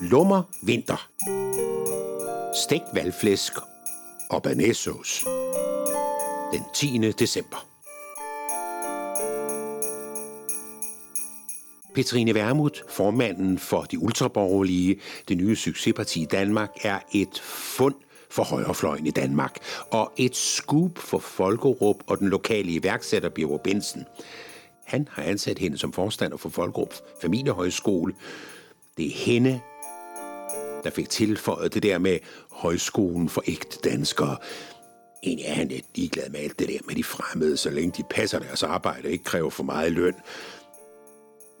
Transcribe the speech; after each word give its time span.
Lummer 0.00 0.42
vinter. 0.62 1.08
Stegt 2.54 2.84
valgflæsk 2.94 3.52
og 4.30 4.42
banæssauce. 4.42 5.26
Den 6.52 6.62
10. 6.74 7.12
december. 7.18 7.66
Petrine 11.94 12.34
Vermut, 12.34 12.82
formanden 12.88 13.58
for 13.58 13.82
de 13.82 13.98
ultraborgerlige, 13.98 15.00
det 15.28 15.36
nye 15.36 15.56
succesparti 15.56 16.22
i 16.22 16.24
Danmark, 16.24 16.70
er 16.82 16.98
et 17.12 17.40
fund 17.42 17.94
for 18.30 18.42
højrefløjen 18.42 19.06
i 19.06 19.10
Danmark, 19.10 19.56
og 19.90 20.12
et 20.16 20.36
scoop 20.36 20.98
for 20.98 21.18
Folkerup 21.18 21.96
og 22.06 22.18
den 22.18 22.28
lokale 22.28 22.72
iværksætter 22.72 23.28
Birger 23.28 23.58
Bensen. 23.58 24.04
Han 24.84 25.08
har 25.10 25.22
ansat 25.22 25.58
hende 25.58 25.78
som 25.78 25.92
forstander 25.92 26.36
for 26.36 26.48
Folkerup 26.48 26.94
Familiehøjskole. 27.20 28.14
Det 28.96 29.06
er 29.06 29.10
hende, 29.10 29.60
der 30.84 30.90
fik 30.90 31.10
tilføjet 31.10 31.74
det 31.74 31.82
der 31.82 31.98
med 31.98 32.18
højskolen 32.50 33.28
for 33.28 33.42
ægte 33.46 33.90
danskere. 33.90 34.36
Egentlig 35.22 35.46
er 35.46 35.54
han 35.54 35.68
lidt 35.68 35.86
ligeglad 35.94 36.30
med 36.30 36.40
alt 36.40 36.58
det 36.58 36.68
der 36.68 36.78
med 36.86 36.94
de 36.94 37.04
fremmede, 37.04 37.56
så 37.56 37.70
længe 37.70 37.92
de 37.96 38.02
passer 38.10 38.38
deres 38.38 38.62
arbejde 38.62 39.06
og 39.06 39.12
ikke 39.12 39.24
kræver 39.24 39.50
for 39.50 39.64
meget 39.64 39.92
løn. 39.92 40.14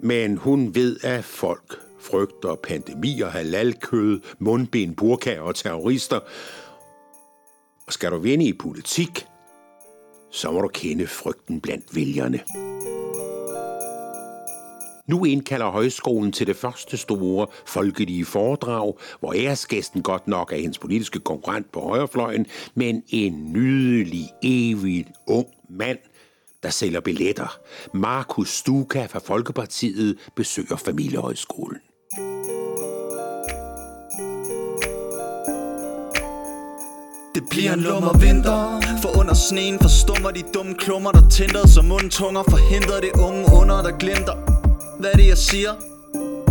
Men 0.00 0.36
hun 0.36 0.74
ved, 0.74 0.96
at 1.02 1.24
folk 1.24 1.80
frygter 2.00 2.54
pandemier, 2.54 3.28
halalkød, 3.28 4.20
mundbind, 4.38 4.96
burkaer 4.96 5.40
og 5.40 5.54
terrorister. 5.54 6.20
Og 7.86 7.92
skal 7.92 8.10
du 8.10 8.18
vinde 8.18 8.44
i 8.44 8.52
politik, 8.52 9.26
så 10.30 10.50
må 10.50 10.60
du 10.60 10.68
kende 10.68 11.06
frygten 11.06 11.60
blandt 11.60 11.96
vælgerne. 11.96 12.40
Nu 15.08 15.24
indkalder 15.24 15.70
højskolen 15.70 16.32
til 16.32 16.46
det 16.46 16.56
første 16.56 16.96
store 16.96 17.46
folkelige 17.66 18.24
foredrag, 18.24 18.98
hvor 19.20 19.34
æresgæsten 19.36 20.02
godt 20.02 20.28
nok 20.28 20.52
er 20.52 20.56
hendes 20.56 20.78
politiske 20.78 21.20
konkurrent 21.20 21.72
på 21.72 21.80
højrefløjen, 21.80 22.46
men 22.74 23.02
en 23.08 23.52
nydelig, 23.52 24.28
evig 24.42 25.06
ung 25.26 25.46
mand, 25.70 25.98
der 26.62 26.70
sælger 26.70 27.00
billetter. 27.00 27.58
Markus 27.94 28.50
Stuka 28.50 29.06
fra 29.06 29.18
Folkepartiet 29.18 30.18
besøger 30.36 30.76
familiehøjskolen. 30.76 31.78
Det 37.34 37.48
bliver 37.50 37.72
en 37.72 37.80
lummer 37.80 38.18
vinter 38.18 38.80
For 39.02 39.20
under 39.20 39.34
sneen 39.34 39.78
forstummer 39.78 40.30
de 40.30 40.42
dumme 40.54 40.74
klummer 40.74 41.12
Der 41.12 41.28
tænder 41.28 41.66
som 41.66 41.84
mundtunger 41.84 42.42
Forhindrer 42.42 43.00
det 43.00 43.10
unge 43.20 43.44
under 43.60 43.82
der 43.82 43.98
glimter 43.98 44.57
hvad 44.98 45.10
er 45.12 45.16
det 45.16 45.28
jeg 45.28 45.38
siger? 45.38 45.72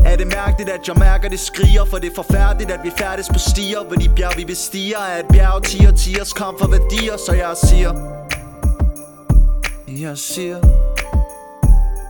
Er 0.05 0.15
det 0.15 0.27
mærkeligt 0.27 0.69
at 0.69 0.87
jeg 0.87 0.95
mærker 0.97 1.29
det 1.29 1.39
skriger? 1.39 1.85
For 1.85 1.97
det 1.97 2.11
er 2.11 2.15
forfærdeligt 2.15 2.71
at 2.71 2.79
vi 2.83 2.91
færdes 2.97 3.29
på 3.29 3.39
stier. 3.39 3.83
Hvor 3.83 3.95
de 3.95 4.09
bjerg 4.15 4.37
vi 4.37 4.45
bestiger 4.45 4.97
Er 4.97 5.19
et 5.19 5.25
bjerg. 5.33 5.63
Tiger 5.63 5.91
tiers 5.91 6.33
kamp 6.33 6.59
for 6.59 6.67
værdier 6.67 7.17
Så 7.17 7.33
jeg 7.33 7.53
siger. 7.63 7.91
Jeg 9.87 10.17
siger. 10.17 10.57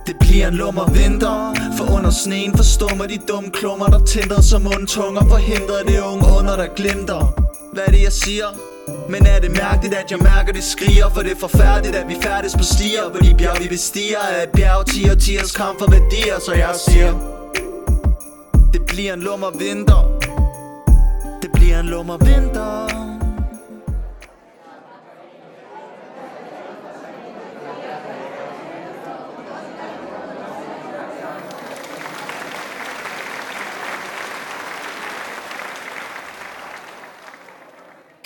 Det 0.06 0.16
bliver 0.20 0.48
en 0.48 0.54
lummer 0.54 0.90
vinter. 0.90 1.54
For 1.76 1.96
under 1.96 2.10
sneen 2.10 2.56
forstummer 2.56 3.06
de 3.06 3.18
dumme 3.28 3.50
klummer 3.50 3.86
Der 3.86 4.04
tænder 4.04 4.40
som 4.40 4.62
mundtunger 4.62 5.28
Forhindrer 5.28 5.82
det 5.82 6.00
unge 6.00 6.26
under 6.38 6.56
der 6.56 6.66
glimter. 6.76 7.34
Hvad 7.72 7.82
er 7.86 7.90
det 7.90 8.02
jeg 8.02 8.12
siger? 8.12 8.46
Men 9.08 9.26
er 9.26 9.40
det 9.40 9.50
mærkeligt 9.50 9.94
at 9.94 10.10
jeg 10.10 10.18
mærker 10.18 10.52
det 10.52 10.64
skriger? 10.64 11.08
For 11.14 11.22
det 11.22 11.32
er 11.32 11.40
forfærdeligt 11.40 11.96
at 11.96 12.08
vi 12.08 12.16
færdes 12.22 12.56
på 12.56 12.62
stier. 12.62 13.10
Hvor 13.10 13.20
de 13.20 13.34
bjerg 13.38 13.62
vi 13.62 13.68
bestiger 13.68 14.18
Er 14.18 14.42
et 14.42 14.48
bjerg. 14.48 14.86
Tiger 14.86 15.14
tiers 15.14 15.52
kamp 15.52 15.78
for 15.78 15.90
værdier 15.90 16.38
Så 16.46 16.52
jeg 16.52 16.74
siger. 16.88 17.12
Det 18.72 18.82
bliver 18.86 19.12
en 19.14 19.20
lummer 19.20 19.50
vinter. 19.58 20.00
Det 21.42 21.50
bliver 21.52 21.80
en 21.80 21.86
lummer 21.86 22.16
vinter. 22.16 23.07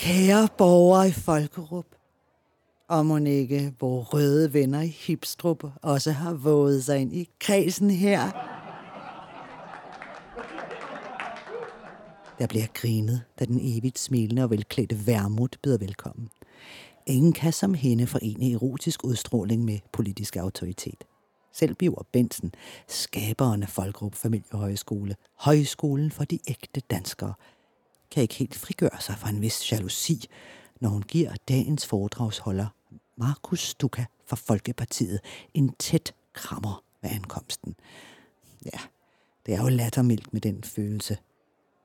Kære 0.03 0.49
borgere 0.59 1.09
i 1.09 1.13
Folkerup, 1.13 1.87
og 2.89 3.07
må 3.07 3.17
ikke 3.17 3.75
hvor 3.79 4.03
røde 4.03 4.53
venner 4.53 4.81
i 4.81 4.87
Hipstrup 4.87 5.65
også 5.83 6.13
har 6.13 6.33
våget 6.33 6.85
sig 6.85 6.99
ind 6.99 7.15
i 7.15 7.29
kredsen 7.41 7.91
her. 7.91 8.31
Der 12.39 12.47
bliver 12.47 12.67
grinet, 12.75 13.23
da 13.39 13.45
den 13.45 13.59
evigt 13.63 13.99
smilende 13.99 14.43
og 14.45 14.51
velklædte 14.51 15.07
værmut 15.07 15.57
byder 15.63 15.79
velkommen. 15.79 16.29
Ingen 17.07 17.33
kan 17.33 17.53
som 17.53 17.75
hende 17.75 18.07
forene 18.07 18.53
erotisk 18.53 19.05
udstråling 19.05 19.65
med 19.65 19.79
politisk 19.93 20.37
autoritet. 20.37 21.05
Selv 21.53 21.75
Biver 21.75 22.07
Bensen, 22.13 22.55
skaberen 22.89 23.63
af 23.63 23.69
Folkerup 23.69 24.15
Familiehøjskole, 24.15 25.17
højskolen 25.39 26.11
for 26.11 26.25
de 26.25 26.39
ægte 26.49 26.81
danskere, 26.81 27.35
kan 28.13 28.23
ikke 28.23 28.35
helt 28.35 28.55
frigøre 28.55 29.01
sig 29.01 29.19
fra 29.19 29.29
en 29.29 29.41
vis 29.41 29.73
jalousi, 29.73 30.29
når 30.81 30.89
hun 30.89 31.03
giver 31.03 31.33
dagens 31.49 31.87
foredragsholder, 31.87 32.67
Markus 33.17 33.61
Stuka 33.69 34.05
fra 34.27 34.37
Folkepartiet, 34.37 35.21
en 35.55 35.75
tæt 35.79 36.15
krammer 36.33 36.83
ved 37.03 37.11
ankomsten. 37.11 37.75
Ja, 38.65 38.79
det 39.47 39.55
er 39.55 39.63
jo 39.63 39.69
lattermildt 39.69 40.33
med 40.33 40.41
den 40.41 40.65
følelse. 40.65 41.17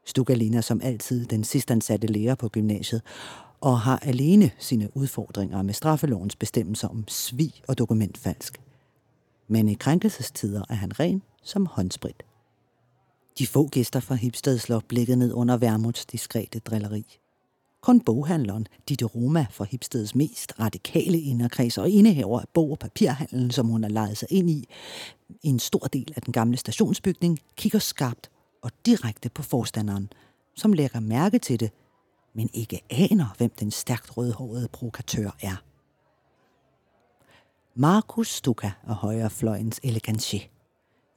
Stuka 0.05 0.33
ligner 0.33 0.61
som 0.61 0.81
altid 0.83 1.25
den 1.25 1.43
sidst 1.43 1.71
ansatte 1.71 2.07
lærer 2.07 2.35
på 2.35 2.49
gymnasiet, 2.49 3.01
og 3.61 3.79
har 3.79 3.99
alene 3.99 4.51
sine 4.59 4.97
udfordringer 4.97 5.61
med 5.61 5.73
straffelovens 5.73 6.35
bestemmelser 6.35 6.87
om 6.87 7.07
svig 7.07 7.53
og 7.67 7.77
dokumentfalsk. 7.77 8.61
Men 9.47 9.69
i 9.69 9.73
krænkelsestider 9.73 10.63
er 10.69 10.75
han 10.75 10.99
ren 10.99 11.21
som 11.43 11.65
håndsprit. 11.65 12.23
De 13.37 13.47
få 13.47 13.67
gæster 13.67 13.99
fra 13.99 14.15
Hipsted 14.15 14.57
slår 14.57 14.79
blikket 14.87 15.17
ned 15.17 15.33
under 15.33 15.57
Værmuts 15.57 16.05
diskrete 16.05 16.59
drilleri. 16.59 17.17
Kun 17.81 18.01
boghandleren 18.01 18.67
Ditte 18.89 19.05
Roma 19.05 19.45
fra 19.51 19.65
Hipsteds 19.65 20.15
mest 20.15 20.59
radikale 20.59 21.19
inderkreds 21.19 21.77
og 21.77 21.89
indehaver 21.89 22.39
af 22.39 22.45
bog- 22.53 22.71
og 22.71 22.79
papirhandlen, 22.79 23.51
som 23.51 23.67
hun 23.67 23.83
har 23.83 23.89
lejet 23.89 24.17
sig 24.17 24.27
ind 24.31 24.49
i, 24.49 24.67
i 25.43 25.47
en 25.47 25.59
stor 25.59 25.79
del 25.79 26.13
af 26.15 26.21
den 26.21 26.33
gamle 26.33 26.57
stationsbygning, 26.57 27.39
kigger 27.55 27.79
skarpt 27.79 28.29
og 28.61 28.71
direkte 28.85 29.29
på 29.29 29.43
forstanderen, 29.43 30.09
som 30.55 30.73
lægger 30.73 30.99
mærke 30.99 31.39
til 31.39 31.59
det, 31.59 31.71
men 32.33 32.49
ikke 32.53 32.81
aner, 32.89 33.35
hvem 33.37 33.51
den 33.59 33.71
stærkt 33.71 34.17
rødhårede 34.17 34.67
provokatør 34.67 35.37
er. 35.41 35.63
Markus 37.75 38.33
Stuka 38.33 38.71
er 38.87 38.93
højrefløjens 38.93 39.79
elegantier 39.83 40.41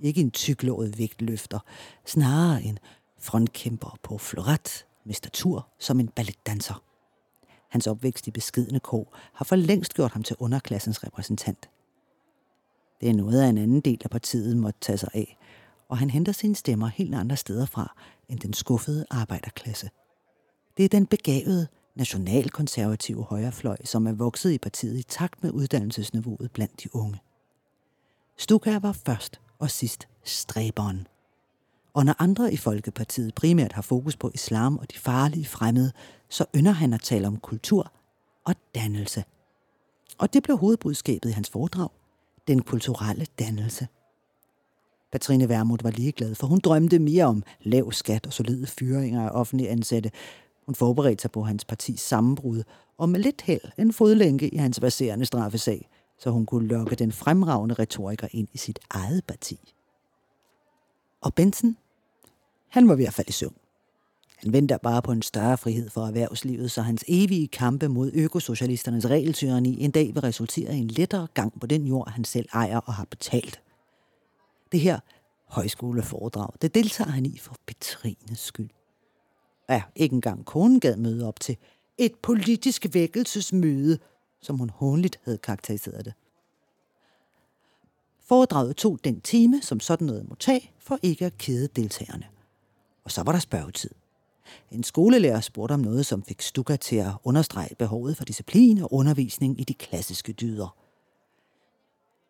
ikke 0.00 0.20
en 0.20 0.30
tyklået 0.30 0.98
vægtløfter, 0.98 1.58
snarere 2.06 2.62
en 2.62 2.78
frontkæmper 3.18 3.98
på 4.02 4.18
floret 4.18 4.86
med 5.04 5.14
statur 5.14 5.68
som 5.78 6.00
en 6.00 6.08
balletdanser. 6.08 6.82
Hans 7.68 7.86
opvækst 7.86 8.26
i 8.26 8.30
beskidende 8.30 8.80
kår 8.80 9.16
har 9.32 9.44
for 9.44 9.56
længst 9.56 9.94
gjort 9.94 10.12
ham 10.12 10.22
til 10.22 10.36
underklassens 10.38 11.04
repræsentant. 11.04 11.70
Det 13.00 13.08
er 13.08 13.14
noget 13.14 13.42
af 13.42 13.48
en 13.48 13.58
anden 13.58 13.80
del 13.80 14.00
af 14.04 14.10
partiet 14.10 14.56
måtte 14.56 14.80
tage 14.80 14.98
sig 14.98 15.10
af, 15.14 15.38
og 15.88 15.98
han 15.98 16.10
henter 16.10 16.32
sine 16.32 16.56
stemmer 16.56 16.86
helt 16.86 17.14
andre 17.14 17.36
steder 17.36 17.66
fra 17.66 17.94
end 18.28 18.40
den 18.40 18.52
skuffede 18.52 19.06
arbejderklasse. 19.10 19.90
Det 20.76 20.84
er 20.84 20.88
den 20.88 21.06
begavede, 21.06 21.68
nationalkonservative 21.94 23.24
højrefløj, 23.24 23.76
som 23.84 24.06
er 24.06 24.12
vokset 24.12 24.50
i 24.52 24.58
partiet 24.58 24.98
i 24.98 25.02
takt 25.02 25.42
med 25.42 25.50
uddannelsesniveauet 25.50 26.50
blandt 26.52 26.82
de 26.82 26.94
unge. 26.94 27.18
Stuka 28.36 28.78
var 28.78 28.92
først 28.92 29.40
og 29.60 29.70
sidst 29.70 30.08
stræberen. 30.24 31.06
Og 31.94 32.04
når 32.04 32.14
andre 32.18 32.52
i 32.52 32.56
Folkepartiet 32.56 33.34
primært 33.34 33.72
har 33.72 33.82
fokus 33.82 34.16
på 34.16 34.30
islam 34.34 34.76
og 34.76 34.92
de 34.92 34.98
farlige 34.98 35.46
fremmede, 35.46 35.92
så 36.28 36.44
ynder 36.56 36.72
han 36.72 36.92
at 36.92 37.00
tale 37.00 37.26
om 37.26 37.36
kultur 37.36 37.92
og 38.44 38.54
dannelse. 38.74 39.24
Og 40.18 40.32
det 40.32 40.42
blev 40.42 40.56
hovedbudskabet 40.56 41.28
i 41.28 41.32
hans 41.32 41.50
foredrag. 41.50 41.88
Den 42.48 42.62
kulturelle 42.62 43.26
dannelse. 43.38 43.88
Patrine 45.12 45.48
Vermut 45.48 45.84
var 45.84 45.90
ligeglad, 45.90 46.34
for 46.34 46.46
hun 46.46 46.58
drømte 46.58 46.98
mere 46.98 47.24
om 47.24 47.42
lav 47.62 47.92
skat 47.92 48.26
og 48.26 48.32
solide 48.32 48.66
fyringer 48.66 49.28
af 49.28 49.30
offentlige 49.32 49.70
ansatte. 49.70 50.10
Hun 50.66 50.74
forberedte 50.74 51.22
sig 51.22 51.30
på 51.30 51.42
hans 51.42 51.64
partis 51.64 52.00
sammenbrud, 52.00 52.62
og 52.98 53.08
med 53.08 53.20
lidt 53.20 53.42
held 53.42 53.60
en 53.78 53.92
fodlænke 53.92 54.48
i 54.48 54.56
hans 54.56 54.80
baserende 54.80 55.24
straffesag– 55.26 55.88
så 56.20 56.30
hun 56.30 56.46
kunne 56.46 56.68
lokke 56.68 56.94
den 56.94 57.12
fremragende 57.12 57.74
retoriker 57.74 58.28
ind 58.30 58.48
i 58.52 58.58
sit 58.58 58.78
eget 58.90 59.24
parti. 59.24 59.74
Og 61.20 61.34
Benson, 61.34 61.76
han 62.68 62.88
var 62.88 62.94
ved 62.94 63.04
at 63.04 63.14
falde 63.14 63.28
i 63.28 63.32
søvn. 63.32 63.54
Han 64.36 64.52
venter 64.52 64.78
bare 64.78 65.02
på 65.02 65.12
en 65.12 65.22
større 65.22 65.58
frihed 65.58 65.90
for 65.90 66.06
erhvervslivet, 66.06 66.70
så 66.70 66.82
hans 66.82 67.04
evige 67.08 67.48
kampe 67.48 67.88
mod 67.88 68.10
økosocialisternes 68.14 69.10
regeltyranni 69.10 69.84
en 69.84 69.90
dag 69.90 70.14
vil 70.14 70.20
resultere 70.20 70.76
i 70.76 70.78
en 70.78 70.88
lettere 70.88 71.26
gang 71.34 71.60
på 71.60 71.66
den 71.66 71.86
jord, 71.86 72.10
han 72.10 72.24
selv 72.24 72.48
ejer 72.52 72.78
og 72.78 72.94
har 72.94 73.04
betalt. 73.04 73.60
Det 74.72 74.80
her 74.80 75.00
højskoleforedrag. 75.50 76.50
Det 76.62 76.74
deltager 76.74 77.10
han 77.10 77.26
i 77.26 77.38
for 77.38 77.56
Petrines 77.66 78.38
skyld. 78.38 78.70
Ja, 79.68 79.82
ikke 79.96 80.14
engang 80.14 80.44
konen 80.44 80.80
gad 80.80 80.96
møde 80.96 81.28
op 81.28 81.40
til 81.40 81.56
et 81.98 82.12
politisk 82.22 82.86
vækkelsesmøde, 82.92 83.98
som 84.42 84.58
hun 84.58 84.70
håndligt 84.70 85.20
havde 85.24 85.38
karakteriseret 85.38 86.04
det. 86.04 86.14
Foredraget 88.24 88.76
tog 88.76 88.98
den 89.04 89.20
time, 89.20 89.62
som 89.62 89.80
sådan 89.80 90.06
noget 90.06 90.28
må 90.28 90.34
tage, 90.34 90.70
for 90.78 90.98
ikke 91.02 91.26
at 91.26 91.38
kede 91.38 91.68
deltagerne. 91.76 92.26
Og 93.04 93.10
så 93.10 93.22
var 93.22 93.32
der 93.32 93.38
spørgetid. 93.38 93.90
En 94.70 94.82
skolelærer 94.82 95.40
spurgte 95.40 95.72
om 95.72 95.80
noget, 95.80 96.06
som 96.06 96.22
fik 96.22 96.42
Stuka 96.42 96.76
til 96.76 96.96
at 96.96 97.12
understrege 97.24 97.74
behovet 97.78 98.16
for 98.16 98.24
disciplin 98.24 98.78
og 98.78 98.92
undervisning 98.92 99.60
i 99.60 99.64
de 99.64 99.74
klassiske 99.74 100.32
dyder. 100.32 100.76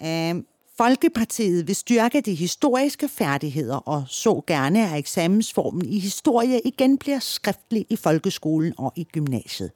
Um, 0.00 0.46
Folkepartiet 0.76 1.68
vil 1.68 1.76
styrke 1.76 2.20
de 2.20 2.34
historiske 2.34 3.08
færdigheder 3.08 3.76
og 3.76 4.04
så 4.08 4.42
gerne, 4.46 4.90
at 4.90 4.98
eksamensformen 4.98 5.86
i 5.86 5.98
historie 5.98 6.60
igen 6.64 6.98
bliver 6.98 7.18
skriftlig 7.18 7.86
i 7.88 7.96
folkeskolen 7.96 8.74
og 8.78 8.92
i 8.96 9.04
gymnasiet. 9.04 9.70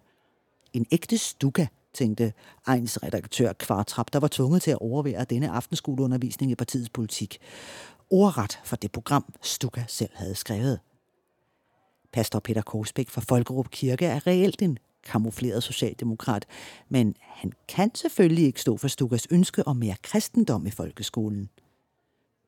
En 0.73 0.87
ægte 0.93 1.19
stuka, 1.19 1.67
tænkte 1.95 2.33
Ejens 2.67 3.03
redaktør 3.03 3.53
Kvartrap, 3.53 4.13
der 4.13 4.19
var 4.19 4.29
tvunget 4.29 4.63
til 4.63 4.71
at 4.71 4.79
overvære 4.81 5.25
denne 5.25 5.51
aftenskoleundervisning 5.51 6.53
i 6.53 6.55
partiets 6.55 6.91
politik. 6.91 7.39
Ordret 8.11 8.61
for 8.65 8.77
det 8.77 8.93
program, 8.93 9.35
Stuka 9.43 9.85
selv 9.89 10.11
havde 10.15 10.35
skrevet. 10.35 10.81
Pastor 12.13 12.39
Peter 12.39 12.63
Korsbæk 12.63 13.11
fra 13.11 13.21
Folkerup 13.29 13.71
Kirke 13.71 14.07
er 14.07 14.27
reelt 14.27 14.63
en 14.63 14.79
kamufleret 15.05 15.63
socialdemokrat, 15.63 16.47
men 16.89 17.17
han 17.21 17.53
kan 17.69 17.91
selvfølgelig 17.95 18.45
ikke 18.45 18.61
stå 18.61 18.77
for 18.77 18.89
Stukas 18.89 19.27
ønske 19.31 19.69
om 19.69 19.77
mere 19.77 19.97
kristendom 20.03 20.67
i 20.67 20.71
folkeskolen. 20.71 21.49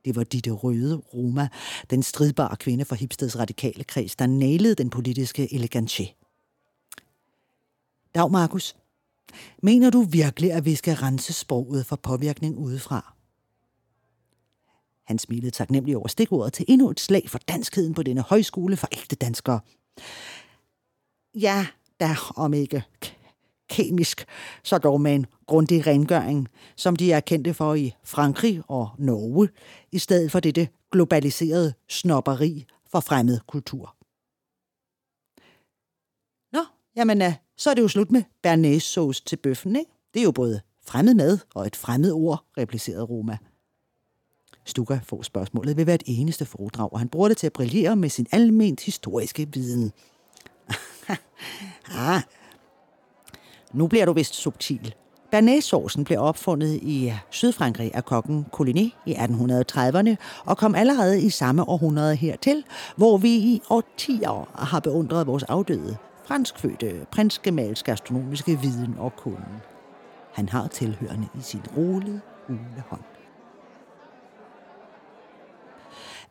Det 0.04 0.16
var 0.16 0.24
Ditte 0.24 0.50
Røde 0.50 0.96
Roma, 0.96 1.48
den 1.90 2.02
stridbare 2.02 2.56
kvinde 2.56 2.84
fra 2.84 2.96
Hipsteds 2.96 3.38
radikale 3.38 3.84
kreds, 3.84 4.16
der 4.16 4.26
nælede 4.26 4.74
den 4.74 4.90
politiske 4.90 5.54
elegance. 5.54 6.14
Dag, 8.14 8.30
Markus. 8.30 8.76
Mener 9.62 9.90
du 9.90 10.02
virkelig, 10.02 10.52
at 10.52 10.64
vi 10.64 10.74
skal 10.74 10.94
rense 10.94 11.32
sproget 11.32 11.86
for 11.86 11.96
påvirkning 11.96 12.58
udefra? 12.58 13.14
Han 15.04 15.18
smilede 15.18 15.50
taknemmelig 15.50 15.96
over 15.96 16.08
stikordet 16.08 16.52
til 16.52 16.64
endnu 16.68 16.90
et 16.90 17.00
slag 17.00 17.30
for 17.30 17.38
danskheden 17.38 17.94
på 17.94 18.02
denne 18.02 18.20
højskole 18.20 18.76
for 18.76 18.88
ægte 18.92 19.16
danskere. 19.16 19.60
Ja, 21.34 21.66
der 22.00 22.32
om 22.36 22.54
ikke 22.54 22.84
kemisk, 23.68 24.24
så 24.62 24.78
dog 24.78 25.00
med 25.00 25.14
en 25.14 25.26
grundig 25.46 25.86
rengøring, 25.86 26.48
som 26.76 26.96
de 26.96 27.12
er 27.12 27.20
kendte 27.20 27.54
for 27.54 27.74
i 27.74 27.94
Frankrig 28.04 28.62
og 28.68 28.88
Norge, 28.98 29.48
i 29.92 29.98
stedet 29.98 30.32
for 30.32 30.40
dette 30.40 30.68
globaliserede 30.92 31.74
snopperi 31.88 32.66
for 32.92 33.00
fremmed 33.00 33.40
kultur. 33.46 33.96
Nå, 36.52 36.64
jamen, 36.96 37.22
øh, 37.22 37.32
så 37.56 37.70
er 37.70 37.74
det 37.74 37.82
jo 37.82 37.88
slut 37.88 38.10
med 38.10 38.22
bernæssauce 38.42 39.22
til 39.24 39.36
bøffen, 39.36 39.76
ikke? 39.76 39.90
Det 40.14 40.20
er 40.20 40.24
jo 40.24 40.32
både 40.32 40.60
fremmed 40.86 41.14
mad 41.14 41.38
og 41.54 41.66
et 41.66 41.76
fremmed 41.76 42.12
ord, 42.12 42.44
replicerede 42.58 43.02
Roma. 43.02 43.38
Stuka 44.64 44.98
får 45.02 45.22
spørgsmålet 45.22 45.76
ved 45.76 45.84
hvert 45.84 46.02
eneste 46.06 46.44
foredrag, 46.44 46.92
og 46.92 46.98
han 46.98 47.08
bruger 47.08 47.28
det 47.28 47.36
til 47.36 47.46
at 47.46 47.52
brillere 47.52 47.96
med 47.96 48.08
sin 48.08 48.26
alment 48.32 48.80
historiske 48.80 49.48
viden. 49.52 49.92
ah, 51.90 52.20
nu 53.72 53.86
bliver 53.86 54.04
du 54.04 54.12
vist 54.12 54.34
subtil. 54.34 54.94
Bernaysaucen 55.30 56.04
blev 56.04 56.20
opfundet 56.20 56.78
i 56.82 57.12
Sydfrankrig 57.30 57.94
af 57.94 58.04
kokken 58.04 58.46
Coligny 58.52 58.90
i 59.06 59.14
1830'erne 59.14 60.16
og 60.44 60.58
kom 60.58 60.74
allerede 60.74 61.22
i 61.22 61.30
samme 61.30 61.68
århundrede 61.68 62.16
hertil, 62.16 62.64
hvor 62.96 63.16
vi 63.18 63.28
i 63.28 63.62
årtier 63.70 64.48
har 64.54 64.80
beundret 64.80 65.26
vores 65.26 65.42
afdøde, 65.42 65.96
franskfødte 66.26 67.06
prins 67.12 67.38
Gemals 67.38 67.82
gastronomiske 67.82 68.60
viden 68.60 68.98
og 68.98 69.16
kunden. 69.16 69.60
Han 70.32 70.48
har 70.48 70.68
tilhørende 70.68 71.28
i 71.38 71.40
sin 71.40 71.62
rolige, 71.76 72.20
ule 72.48 72.84
hånd. 72.86 73.04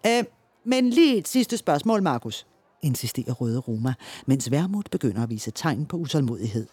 Øh, 0.05 0.23
men 0.63 0.89
lige 0.89 1.17
et 1.17 1.27
sidste 1.27 1.57
spørgsmål, 1.57 2.03
Markus, 2.03 2.47
insisterer 2.81 3.33
Røde 3.33 3.59
Roma, 3.59 3.93
mens 4.25 4.51
Værmut 4.51 4.89
begynder 4.91 5.23
at 5.23 5.29
vise 5.29 5.51
tegn 5.51 5.85
på 5.85 5.97
utålmodighed. 5.97 6.67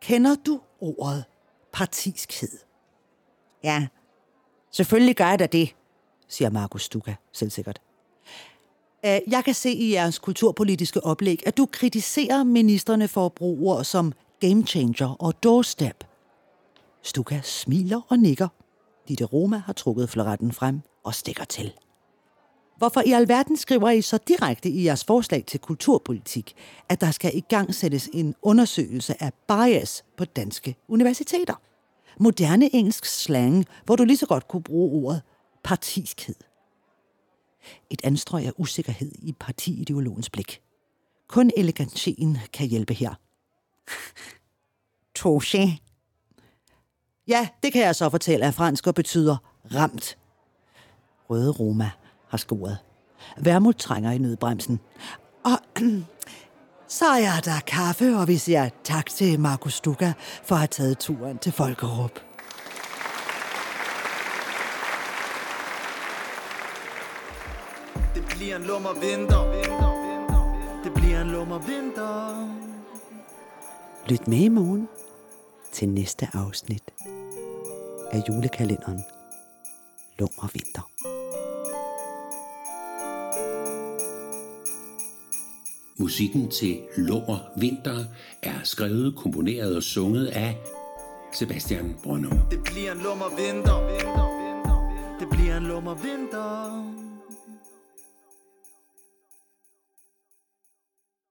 Kender 0.00 0.36
du 0.46 0.60
ordet 0.80 1.24
partiskhed? 1.72 2.58
Ja, 3.62 3.86
selvfølgelig 4.70 5.16
gør 5.16 5.26
jeg 5.26 5.38
da 5.38 5.46
det, 5.46 5.74
siger 6.28 6.50
Markus 6.50 6.82
Stuka 6.82 7.14
selvsikkert. 7.32 7.80
Øh, 9.06 9.18
jeg 9.26 9.44
kan 9.44 9.54
se 9.54 9.70
i 9.70 9.92
jeres 9.92 10.18
kulturpolitiske 10.18 11.04
oplæg, 11.04 11.42
at 11.46 11.56
du 11.56 11.68
kritiserer 11.72 12.44
ministerne 12.44 13.08
for 13.08 13.26
at 13.26 13.32
bruge 13.32 13.70
ord 13.70 13.84
som 13.84 14.12
game 14.40 14.66
changer 14.66 15.16
og 15.22 15.42
doorstep. 15.42 16.04
Stuka 17.02 17.40
smiler 17.42 18.00
og 18.08 18.18
nikker. 18.18 18.48
Ditte 19.08 19.24
Roma 19.24 19.56
har 19.66 19.72
trukket 19.72 20.10
floretten 20.10 20.52
frem 20.52 20.80
og 21.04 21.14
stikker 21.14 21.44
til. 21.44 21.72
Hvorfor 22.76 23.00
i 23.06 23.12
alverden 23.12 23.56
skriver 23.56 23.90
I 23.90 24.02
så 24.02 24.18
direkte 24.28 24.68
i 24.68 24.84
jeres 24.84 25.04
forslag 25.04 25.44
til 25.46 25.60
kulturpolitik, 25.60 26.54
at 26.88 27.00
der 27.00 27.10
skal 27.10 27.30
i 27.34 27.40
gang 27.40 27.74
sættes 27.74 28.08
en 28.12 28.34
undersøgelse 28.42 29.22
af 29.22 29.32
bias 29.48 30.04
på 30.16 30.24
danske 30.24 30.76
universiteter? 30.88 31.54
Moderne 32.20 32.74
engelsk 32.74 33.04
slang, 33.04 33.66
hvor 33.84 33.96
du 33.96 34.04
lige 34.04 34.16
så 34.16 34.26
godt 34.26 34.48
kunne 34.48 34.62
bruge 34.62 35.06
ordet 35.06 35.22
partiskhed. 35.64 36.34
Et 37.90 38.00
anstrøg 38.04 38.46
af 38.46 38.52
usikkerhed 38.56 39.12
i 39.18 39.32
partiideologens 39.32 40.30
blik. 40.30 40.60
Kun 41.28 41.50
elegantien 41.56 42.38
kan 42.52 42.66
hjælpe 42.66 42.94
her. 42.94 43.14
Touché. 45.18 45.76
Ja, 47.28 47.48
det 47.62 47.72
kan 47.72 47.82
jeg 47.82 47.94
så 47.94 48.10
fortælle, 48.10 48.46
at 48.46 48.54
fransk 48.54 48.86
og 48.86 48.94
betyder 48.94 49.36
ramt. 49.74 50.18
Røde 51.30 51.50
Roma 51.50 51.90
har 52.28 52.38
scoret. 52.38 52.78
Værmut 53.36 53.76
trænger 53.76 54.10
i 54.10 54.18
nødbremsen. 54.18 54.80
Og 55.44 55.58
så 56.98 57.06
er 57.06 57.40
der 57.44 57.60
kaffe, 57.66 58.16
og 58.16 58.28
vi 58.28 58.36
siger 58.36 58.68
tak 58.84 59.10
til 59.10 59.40
Markus 59.40 59.74
Stuka 59.74 60.12
for 60.44 60.54
at 60.54 60.58
have 60.58 60.68
taget 60.68 60.98
turen 60.98 61.38
til 61.38 61.52
Folkerup. 61.52 62.33
Det 68.14 68.24
bliver 68.36 68.56
en 68.56 68.62
lummer 68.62 68.92
vinter. 68.92 69.44
Det 70.84 70.94
bliver 70.94 71.20
en 71.20 71.30
lummer 71.30 71.58
vinter. 71.58 72.48
Lyt 74.08 74.28
med 74.28 74.38
i 74.38 74.48
morgen 74.48 74.88
til 75.72 75.88
næste 75.88 76.28
afsnit 76.32 76.82
af 78.12 78.22
julekalenderen 78.28 79.04
Lummer 80.18 80.50
Vinter. 80.52 80.90
Musikken 85.98 86.50
til 86.50 86.80
Lummer 86.96 87.38
Vinter 87.56 88.04
er 88.42 88.60
skrevet, 88.64 89.16
komponeret 89.16 89.76
og 89.76 89.82
sunget 89.82 90.26
af 90.26 90.56
Sebastian 91.32 91.96
Brønum. 92.02 92.38
Det 92.50 92.60
bliver 92.64 92.92
en 92.92 92.98
lummer 92.98 93.28
vinter. 93.36 93.78
Det 95.20 95.28
bliver 95.30 95.56
en 95.56 95.64
lummer 95.64 95.94
vinter. 95.94 96.93